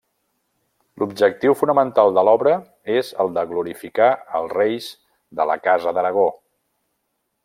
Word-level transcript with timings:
L'objectiu 1.01 1.55
fonamental 1.59 2.15
de 2.15 2.23
l'obra 2.29 2.55
és 2.95 3.13
el 3.25 3.31
de 3.37 3.43
glorificar 3.53 4.09
els 4.39 4.57
reis 4.61 4.89
de 5.41 5.47
la 5.51 5.59
Casa 5.69 5.95
d'Aragó. 5.99 6.29